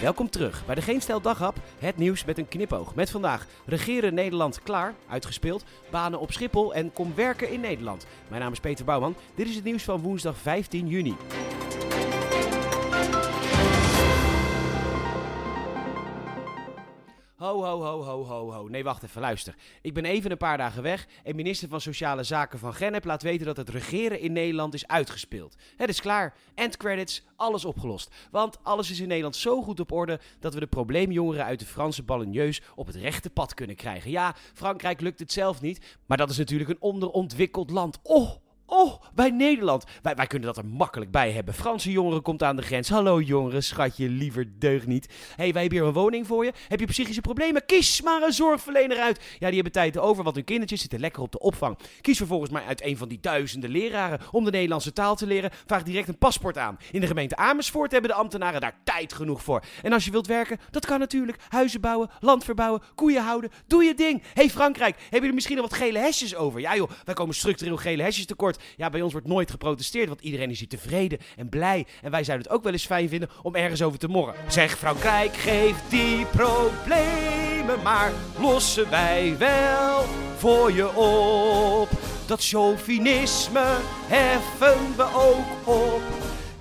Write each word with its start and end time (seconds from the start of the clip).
Welkom 0.00 0.30
terug 0.30 0.66
bij 0.66 0.74
de 0.74 0.82
Geen 0.82 1.00
Stel 1.00 1.20
het 1.78 1.96
nieuws 1.96 2.24
met 2.24 2.38
een 2.38 2.48
knipoog. 2.48 2.94
Met 2.94 3.10
vandaag 3.10 3.46
regeren 3.66 4.14
Nederland 4.14 4.62
klaar, 4.62 4.94
uitgespeeld, 5.08 5.64
banen 5.90 6.20
op 6.20 6.32
Schiphol 6.32 6.74
en 6.74 6.92
kom 6.92 7.14
werken 7.14 7.50
in 7.50 7.60
Nederland. 7.60 8.06
Mijn 8.28 8.42
naam 8.42 8.52
is 8.52 8.60
Peter 8.60 8.84
Bouwman, 8.84 9.16
dit 9.34 9.48
is 9.48 9.54
het 9.54 9.64
nieuws 9.64 9.82
van 9.82 10.00
woensdag 10.00 10.36
15 10.36 10.86
juni. 10.86 11.16
Ho, 17.40 17.64
ho, 17.64 17.82
ho, 17.82 18.02
ho, 18.02 18.24
ho, 18.24 18.52
ho. 18.52 18.68
Nee, 18.68 18.84
wacht 18.84 19.02
even, 19.02 19.20
luister. 19.20 19.54
Ik 19.82 19.94
ben 19.94 20.04
even 20.04 20.30
een 20.30 20.36
paar 20.36 20.56
dagen 20.56 20.82
weg 20.82 21.06
en 21.24 21.36
minister 21.36 21.68
van 21.68 21.80
Sociale 21.80 22.22
Zaken 22.22 22.58
van 22.58 22.74
Gennep 22.74 23.04
laat 23.04 23.22
weten 23.22 23.46
dat 23.46 23.56
het 23.56 23.68
regeren 23.68 24.20
in 24.20 24.32
Nederland 24.32 24.74
is 24.74 24.86
uitgespeeld. 24.86 25.56
Het 25.76 25.88
is 25.88 26.00
klaar. 26.00 26.34
End 26.54 26.76
credits, 26.76 27.22
alles 27.36 27.64
opgelost. 27.64 28.14
Want 28.30 28.58
alles 28.62 28.90
is 28.90 29.00
in 29.00 29.08
Nederland 29.08 29.36
zo 29.36 29.62
goed 29.62 29.80
op 29.80 29.92
orde 29.92 30.20
dat 30.40 30.54
we 30.54 30.60
de 30.60 30.66
probleemjongeren 30.66 31.44
uit 31.44 31.58
de 31.58 31.66
Franse 31.66 32.02
ballenjeus 32.02 32.62
op 32.74 32.86
het 32.86 32.96
rechte 32.96 33.30
pad 33.30 33.54
kunnen 33.54 33.76
krijgen. 33.76 34.10
Ja, 34.10 34.34
Frankrijk 34.54 35.00
lukt 35.00 35.18
het 35.18 35.32
zelf 35.32 35.60
niet, 35.60 35.98
maar 36.06 36.16
dat 36.16 36.30
is 36.30 36.38
natuurlijk 36.38 36.70
een 36.70 36.80
onderontwikkeld 36.80 37.70
land. 37.70 37.98
Oh! 38.02 38.30
Oh, 38.72 39.02
bij 39.14 39.30
Nederland. 39.30 39.84
Wij, 40.02 40.14
wij 40.14 40.26
kunnen 40.26 40.48
dat 40.48 40.56
er 40.56 40.66
makkelijk 40.66 41.10
bij 41.10 41.32
hebben. 41.32 41.54
Franse 41.54 41.90
jongeren 41.90 42.22
komt 42.22 42.42
aan 42.42 42.56
de 42.56 42.62
grens. 42.62 42.88
Hallo 42.88 43.20
jongeren, 43.20 43.62
schatje, 43.62 44.08
liever 44.08 44.58
deugd 44.58 44.86
niet. 44.86 45.12
hey, 45.36 45.52
wij 45.52 45.60
hebben 45.62 45.78
hier 45.78 45.88
een 45.88 45.94
woning 45.94 46.26
voor 46.26 46.44
je. 46.44 46.52
Heb 46.68 46.80
je 46.80 46.86
psychische 46.86 47.20
problemen? 47.20 47.66
Kies 47.66 48.02
maar 48.02 48.22
een 48.22 48.32
zorgverlener 48.32 48.98
uit. 48.98 49.20
Ja, 49.38 49.46
die 49.46 49.54
hebben 49.54 49.72
tijd 49.72 49.98
over, 49.98 50.24
want 50.24 50.36
hun 50.36 50.44
kindertjes 50.44 50.80
zitten 50.80 51.00
lekker 51.00 51.22
op 51.22 51.32
de 51.32 51.38
opvang. 51.38 51.78
Kies 52.00 52.16
vervolgens 52.16 52.50
maar 52.50 52.64
uit 52.64 52.84
een 52.84 52.96
van 52.96 53.08
die 53.08 53.18
duizenden 53.20 53.70
leraren 53.70 54.20
om 54.30 54.44
de 54.44 54.50
Nederlandse 54.50 54.92
taal 54.92 55.16
te 55.16 55.26
leren. 55.26 55.50
Vraag 55.66 55.82
direct 55.82 56.08
een 56.08 56.18
paspoort 56.18 56.58
aan. 56.58 56.78
In 56.90 57.00
de 57.00 57.06
gemeente 57.06 57.36
Amersfoort 57.36 57.92
hebben 57.92 58.10
de 58.10 58.16
ambtenaren 58.16 58.60
daar 58.60 58.80
tijd 58.84 59.12
genoeg 59.12 59.42
voor. 59.42 59.62
En 59.82 59.92
als 59.92 60.04
je 60.04 60.10
wilt 60.10 60.26
werken, 60.26 60.58
dat 60.70 60.86
kan 60.86 60.98
natuurlijk. 60.98 61.38
Huizen 61.48 61.80
bouwen, 61.80 62.10
land 62.20 62.44
verbouwen, 62.44 62.82
koeien 62.94 63.22
houden. 63.22 63.50
Doe 63.66 63.84
je 63.84 63.94
ding. 63.94 64.22
hey 64.34 64.50
Frankrijk, 64.50 64.96
hebben 64.96 65.18
jullie 65.18 65.34
misschien 65.34 65.56
nog 65.56 65.68
wat 65.68 65.78
gele 65.78 65.98
hesjes 65.98 66.34
over? 66.34 66.60
Ja 66.60 66.76
joh, 66.76 66.90
wij 67.04 67.14
komen 67.14 67.34
structureel 67.34 67.76
gele 67.76 68.02
hesjes 68.02 68.26
tekort. 68.26 68.58
Ja, 68.76 68.90
bij 68.90 69.02
ons 69.02 69.12
wordt 69.12 69.26
nooit 69.26 69.50
geprotesteerd, 69.50 70.08
want 70.08 70.20
iedereen 70.20 70.50
is 70.50 70.58
hier 70.58 70.68
tevreden 70.68 71.18
en 71.36 71.48
blij. 71.48 71.86
En 72.02 72.10
wij 72.10 72.24
zouden 72.24 72.46
het 72.46 72.56
ook 72.56 72.62
wel 72.62 72.72
eens 72.72 72.86
fijn 72.86 73.08
vinden 73.08 73.30
om 73.42 73.54
ergens 73.54 73.82
over 73.82 73.98
te 73.98 74.08
morren. 74.08 74.34
Zeg 74.48 74.78
Frankrijk, 74.78 75.34
geef 75.34 75.76
die 75.88 76.26
problemen 76.26 77.82
maar, 77.82 78.12
lossen 78.38 78.90
wij 78.90 79.38
wel 79.38 80.04
voor 80.36 80.72
je 80.72 80.96
op. 80.96 81.88
Dat 82.26 82.44
chauvinisme 82.44 83.76
heffen 84.06 84.96
we 84.96 85.04
ook 85.14 85.76
op. 85.76 86.02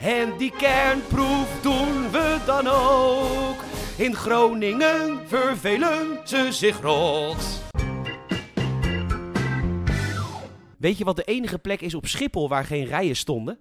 En 0.00 0.36
die 0.38 0.52
kernproef 0.58 1.60
doen 1.62 2.10
we 2.10 2.36
dan 2.46 2.66
ook. 2.66 3.62
In 3.96 4.14
Groningen 4.14 5.20
vervelen 5.26 6.20
ze 6.24 6.48
zich 6.50 6.80
rot. 6.80 7.67
Weet 10.78 10.98
je 10.98 11.04
wat 11.04 11.16
de 11.16 11.24
enige 11.24 11.58
plek 11.58 11.80
is 11.80 11.94
op 11.94 12.06
Schiphol 12.06 12.48
waar 12.48 12.64
geen 12.64 12.84
rijen 12.84 13.16
stonden? 13.16 13.58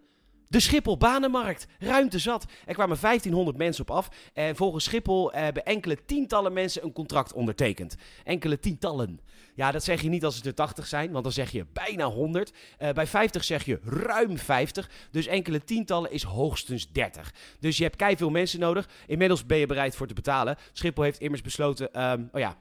De 0.49 0.59
Schiphol 0.59 0.97
Banenmarkt. 0.97 1.67
Ruimte 1.79 2.19
zat. 2.19 2.45
Er 2.65 2.73
kwamen 2.73 2.97
1500 3.01 3.57
mensen 3.57 3.81
op 3.81 3.91
af. 3.91 4.09
En 4.33 4.55
volgens 4.55 4.83
Schiphol 4.83 5.31
hebben 5.31 5.65
enkele 5.65 6.05
tientallen 6.05 6.53
mensen 6.53 6.83
een 6.83 6.93
contract 6.93 7.33
ondertekend. 7.33 7.95
Enkele 8.23 8.59
tientallen. 8.59 9.19
Ja, 9.55 9.71
dat 9.71 9.83
zeg 9.83 10.01
je 10.01 10.09
niet 10.09 10.25
als 10.25 10.35
het 10.35 10.45
er 10.45 10.53
80 10.53 10.87
zijn, 10.87 11.11
want 11.11 11.23
dan 11.23 11.33
zeg 11.33 11.51
je 11.51 11.65
bijna 11.73 12.05
100. 12.05 12.53
Uh, 12.79 12.89
bij 12.89 13.07
50 13.07 13.43
zeg 13.43 13.65
je 13.65 13.79
ruim 13.83 14.37
50. 14.37 14.89
Dus 15.11 15.27
enkele 15.27 15.63
tientallen 15.63 16.11
is 16.11 16.23
hoogstens 16.23 16.91
30. 16.91 17.33
Dus 17.59 17.77
je 17.77 17.83
hebt 17.83 17.95
kei 17.95 18.17
veel 18.17 18.29
mensen 18.29 18.59
nodig. 18.59 18.89
Inmiddels 19.07 19.45
ben 19.45 19.57
je 19.57 19.65
bereid 19.65 19.95
voor 19.95 20.07
te 20.07 20.13
betalen. 20.13 20.57
Schiphol 20.73 21.03
heeft 21.03 21.19
immers 21.19 21.41
besloten. 21.41 22.11
Um, 22.11 22.29
oh 22.31 22.39
ja, 22.39 22.57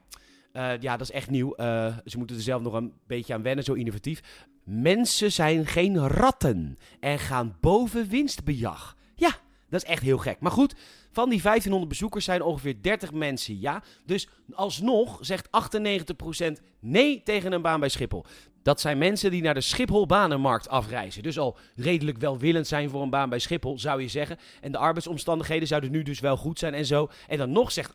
ja, 0.80 0.96
dat 0.96 1.00
is 1.00 1.10
echt 1.10 1.30
nieuw. 1.30 1.54
Uh, 1.56 1.96
ze 2.04 2.18
moeten 2.18 2.36
er 2.36 2.42
zelf 2.42 2.62
nog 2.62 2.72
een 2.72 2.92
beetje 3.06 3.34
aan 3.34 3.42
wennen, 3.42 3.64
zo 3.64 3.72
innovatief. 3.72 4.46
Mensen 4.64 5.32
zijn 5.32 5.66
geen 5.66 6.08
ratten 6.08 6.78
en 7.00 7.18
gaan 7.18 7.56
boven 7.60 8.08
winstbejag. 8.08 8.96
Ja, 9.14 9.30
dat 9.68 9.82
is 9.82 9.88
echt 9.88 10.02
heel 10.02 10.18
gek. 10.18 10.40
Maar 10.40 10.50
goed, 10.50 10.74
van 11.12 11.28
die 11.28 11.42
1500 11.42 11.88
bezoekers 11.88 12.24
zijn 12.24 12.42
ongeveer 12.42 12.82
30 12.82 13.12
mensen 13.12 13.60
ja. 13.60 13.82
Dus 14.04 14.28
alsnog 14.52 15.18
zegt 15.20 15.48
98% 15.48 16.52
nee 16.80 17.22
tegen 17.22 17.52
een 17.52 17.62
baan 17.62 17.80
bij 17.80 17.88
Schiphol. 17.88 18.24
Dat 18.62 18.80
zijn 18.80 18.98
mensen 18.98 19.30
die 19.30 19.42
naar 19.42 19.54
de 19.54 19.60
Schiphol-banenmarkt 19.60 20.68
afreizen. 20.68 21.22
Dus 21.22 21.38
al 21.38 21.58
redelijk 21.74 22.18
welwillend 22.18 22.66
zijn 22.66 22.90
voor 22.90 23.02
een 23.02 23.10
baan 23.10 23.28
bij 23.28 23.38
Schiphol, 23.38 23.78
zou 23.78 24.02
je 24.02 24.08
zeggen. 24.08 24.36
En 24.60 24.72
de 24.72 24.78
arbeidsomstandigheden 24.78 25.68
zouden 25.68 25.90
nu 25.90 26.02
dus 26.02 26.20
wel 26.20 26.36
goed 26.36 26.58
zijn 26.58 26.74
en 26.74 26.86
zo. 26.86 27.08
En 27.26 27.38
dan 27.38 27.52
nog 27.52 27.72
zegt 27.72 27.94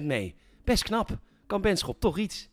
98% 0.00 0.02
nee. 0.02 0.34
Best 0.64 0.82
knap 0.82 1.18
kan 1.50 1.60
Benschop 1.60 2.00
toch 2.00 2.18
iets. 2.18 2.48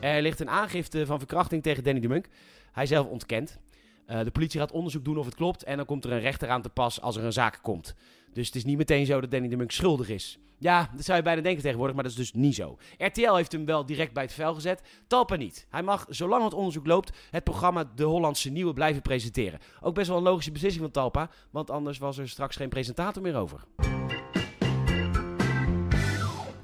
Er 0.00 0.22
ligt 0.22 0.40
een 0.40 0.50
aangifte 0.50 1.06
van 1.06 1.18
verkrachting 1.18 1.62
tegen 1.62 1.84
Danny 1.84 2.00
de 2.00 2.08
Munk. 2.08 2.28
Hij 2.72 2.86
zelf 2.86 3.06
ontkent. 3.06 3.58
Uh, 4.06 4.20
de 4.24 4.30
politie 4.30 4.60
gaat 4.60 4.72
onderzoek 4.72 5.04
doen 5.04 5.18
of 5.18 5.24
het 5.24 5.34
klopt. 5.34 5.64
En 5.64 5.76
dan 5.76 5.86
komt 5.86 6.04
er 6.04 6.12
een 6.12 6.20
rechter 6.20 6.48
aan 6.48 6.62
te 6.62 6.68
pas 6.68 7.00
als 7.00 7.16
er 7.16 7.24
een 7.24 7.32
zaak 7.32 7.58
komt. 7.62 7.94
Dus 8.32 8.46
het 8.46 8.56
is 8.56 8.64
niet 8.64 8.76
meteen 8.76 9.06
zo 9.06 9.20
dat 9.20 9.30
Danny 9.30 9.48
de 9.48 9.56
Munk 9.56 9.70
schuldig 9.70 10.08
is. 10.08 10.38
Ja, 10.58 10.90
dat 10.94 11.04
zou 11.04 11.18
je 11.18 11.24
bijna 11.24 11.40
denken 11.42 11.62
tegenwoordig, 11.62 11.94
maar 11.94 12.04
dat 12.04 12.12
is 12.12 12.18
dus 12.18 12.32
niet 12.32 12.54
zo. 12.54 12.78
RTL 12.98 13.34
heeft 13.34 13.52
hem 13.52 13.64
wel 13.64 13.86
direct 13.86 14.12
bij 14.12 14.22
het 14.22 14.32
vel 14.32 14.54
gezet. 14.54 14.82
Talpa 15.06 15.36
niet. 15.36 15.66
Hij 15.70 15.82
mag, 15.82 16.06
zolang 16.08 16.44
het 16.44 16.54
onderzoek 16.54 16.86
loopt, 16.86 17.16
het 17.30 17.44
programma 17.44 17.90
De 17.94 18.04
Hollandse 18.04 18.50
Nieuwe 18.50 18.72
blijven 18.72 19.02
presenteren. 19.02 19.58
Ook 19.80 19.94
best 19.94 20.08
wel 20.08 20.16
een 20.16 20.22
logische 20.22 20.52
beslissing 20.52 20.82
van 20.82 20.92
Talpa, 20.92 21.30
want 21.50 21.70
anders 21.70 21.98
was 21.98 22.18
er 22.18 22.28
straks 22.28 22.56
geen 22.56 22.68
presentator 22.68 23.22
meer 23.22 23.36
over. 23.36 23.64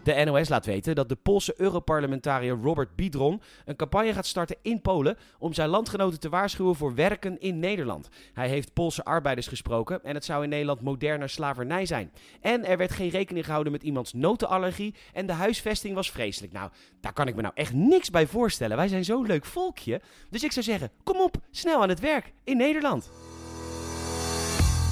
De 0.03 0.25
NOS 0.25 0.49
laat 0.49 0.67
weten 0.67 0.95
dat 0.95 1.09
de 1.09 1.17
Poolse 1.17 1.55
Europarlementariër 1.57 2.59
Robert 2.63 2.97
Biedron 2.97 3.43
een 3.65 3.77
campagne 3.77 4.13
gaat 4.13 4.27
starten 4.27 4.57
in 4.63 4.81
Polen 4.81 5.17
om 5.39 5.53
zijn 5.53 5.69
landgenoten 5.69 6.21
te 6.21 6.29
waarschuwen 6.29 6.75
voor 6.75 6.95
werken 6.95 7.41
in 7.41 7.59
Nederland. 7.59 8.09
Hij 8.33 8.49
heeft 8.49 8.73
Poolse 8.73 9.05
arbeiders 9.05 9.47
gesproken 9.47 10.05
en 10.05 10.15
het 10.15 10.25
zou 10.25 10.43
in 10.43 10.49
Nederland 10.49 10.81
moderne 10.81 11.29
slavernij 11.29 11.87
zijn. 11.87 12.13
En 12.41 12.65
er 12.65 12.77
werd 12.77 12.93
geen 12.93 13.09
rekening 13.09 13.45
gehouden 13.45 13.73
met 13.73 13.83
iemands 13.83 14.13
notenallergie 14.13 14.95
en 15.13 15.27
de 15.27 15.33
huisvesting 15.33 15.95
was 15.95 16.11
vreselijk. 16.11 16.53
Nou, 16.53 16.71
daar 17.01 17.13
kan 17.13 17.29
ik 17.29 17.35
me 17.35 17.43
nou 17.43 17.55
echt 17.55 17.73
niks 17.73 18.11
bij 18.11 18.27
voorstellen. 18.27 18.77
Wij 18.77 18.89
zijn 18.89 19.05
zo'n 19.05 19.27
leuk 19.27 19.45
volkje. 19.45 20.01
Dus 20.31 20.45
ik 20.45 20.53
zou 20.53 20.65
zeggen, 20.65 20.91
kom 21.03 21.21
op, 21.21 21.37
snel 21.51 21.83
aan 21.83 21.89
het 21.89 22.01
werk 22.01 22.33
in 22.45 22.57
Nederland. 22.57 23.11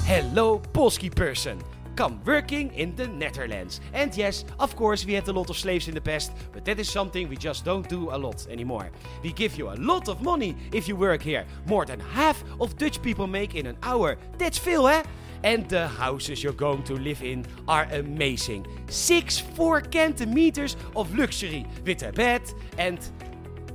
Hello 0.05 0.61
Polski 0.71 1.09
person 1.09 1.78
come 1.99 2.21
working 2.23 2.71
in 2.75 2.95
the 2.95 3.05
Netherlands. 3.07 3.81
And 3.93 4.15
yes, 4.15 4.45
of 4.57 4.73
course, 4.77 5.05
we 5.05 5.15
had 5.15 5.27
a 5.27 5.33
lot 5.33 5.49
of 5.49 5.57
slaves 5.57 5.89
in 5.89 5.93
the 5.93 5.99
past, 5.99 6.31
but 6.53 6.63
that 6.63 6.79
is 6.79 6.89
something 6.89 7.27
we 7.27 7.35
just 7.35 7.65
don't 7.65 7.89
do 7.89 8.09
a 8.11 8.17
lot 8.17 8.47
anymore. 8.47 8.89
We 9.21 9.33
give 9.33 9.57
you 9.57 9.69
a 9.69 9.75
lot 9.75 10.07
of 10.07 10.21
money 10.21 10.55
if 10.71 10.87
you 10.87 10.95
work 10.95 11.21
here. 11.21 11.43
More 11.65 11.85
than 11.85 11.99
half 11.99 12.41
of 12.61 12.77
Dutch 12.77 13.01
people 13.01 13.27
make 13.27 13.53
in 13.53 13.65
an 13.65 13.75
hour. 13.83 14.17
That's 14.37 14.57
veel, 14.57 14.87
eh? 14.87 15.03
And 15.43 15.67
the 15.67 15.89
houses 15.89 16.41
you're 16.41 16.53
going 16.53 16.83
to 16.83 16.93
live 16.93 17.21
in 17.21 17.45
are 17.67 17.85
amazing. 17.91 18.65
Six 18.87 19.37
four 19.37 19.83
centimeters 19.91 20.77
of 20.95 21.13
luxury 21.17 21.65
with 21.85 22.03
a 22.03 22.13
bed 22.13 22.43
and 22.77 22.97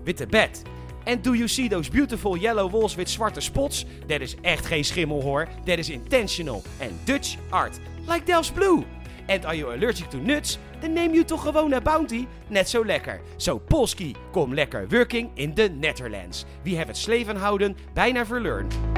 with 0.06 0.22
a 0.22 0.26
bed. 0.26 0.58
And 1.06 1.22
do 1.22 1.34
you 1.34 1.46
see 1.46 1.68
those 1.68 1.91
beautiful 1.91 2.38
yellow 2.38 2.66
walls 2.70 2.96
with 2.96 3.08
zwarte 3.08 3.42
spots? 3.42 3.84
Dat 4.06 4.20
is 4.20 4.34
echt 4.41 4.66
geen 4.66 4.84
schimmel 4.84 5.22
hoor. 5.22 5.48
Dat 5.64 5.78
is 5.78 5.91
intentional 5.91 6.62
and 6.80 6.92
Dutch 7.04 7.36
art 7.50 7.78
like 8.06 8.25
Delft's 8.26 8.53
Blue. 8.53 8.84
And 9.26 9.44
are 9.44 9.56
you 9.56 9.72
allergic 9.72 10.10
to 10.10 10.19
nuts? 10.19 10.59
Dan 10.81 10.92
neem 10.92 11.15
je 11.15 11.25
toch 11.25 11.42
gewoon 11.42 11.70
naar 11.70 11.82
Bounty. 11.82 12.26
Net 12.48 12.69
zo 12.69 12.84
lekker. 12.84 13.20
Zo 13.37 13.59
Polski, 13.59 14.15
kom 14.31 14.54
lekker 14.54 14.88
working 14.88 15.31
in 15.34 15.54
the 15.54 15.69
Netherlands. 15.81 16.44
Wie 16.62 16.76
heeft 16.76 16.88
het 16.88 16.97
sleven 16.97 17.37
houden 17.37 17.76
bijna 17.94 18.26
verlearned. 18.26 18.94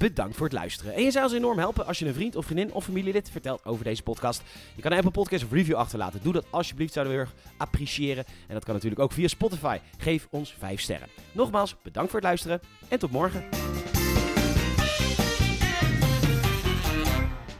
Bedankt 0.00 0.36
voor 0.36 0.46
het 0.46 0.54
luisteren. 0.54 0.94
En 0.94 1.02
je 1.02 1.10
zou 1.10 1.24
ons 1.24 1.34
enorm 1.34 1.58
helpen 1.58 1.86
als 1.86 1.98
je 1.98 2.06
een 2.06 2.14
vriend 2.14 2.36
of 2.36 2.44
vriendin 2.44 2.72
of 2.72 2.84
familielid 2.84 3.30
vertelt 3.30 3.64
over 3.64 3.84
deze 3.84 4.02
podcast. 4.02 4.42
Je 4.76 4.82
kan 4.82 4.90
een 4.90 4.96
Apple 4.96 5.12
Podcast 5.12 5.44
of 5.44 5.52
review 5.52 5.74
achterlaten. 5.74 6.20
Doe 6.22 6.32
dat 6.32 6.46
alsjeblieft, 6.50 6.92
zouden 6.92 7.14
we 7.14 7.20
heel 7.20 7.28
erg 7.28 7.52
appreciëren. 7.56 8.24
En 8.46 8.54
dat 8.54 8.64
kan 8.64 8.74
natuurlijk 8.74 9.00
ook 9.00 9.12
via 9.12 9.28
Spotify. 9.28 9.78
Geef 9.98 10.26
ons 10.30 10.54
5 10.58 10.80
sterren. 10.80 11.08
Nogmaals, 11.32 11.76
bedankt 11.82 12.10
voor 12.10 12.20
het 12.20 12.28
luisteren 12.28 12.60
en 12.88 12.98
tot 12.98 13.10
morgen. 13.10 13.44